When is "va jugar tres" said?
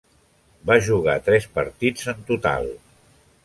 0.69-1.47